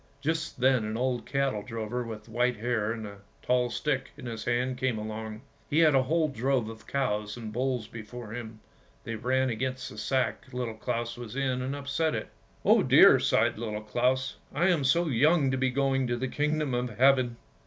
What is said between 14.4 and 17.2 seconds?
"I am so young to be going to the Kingdom of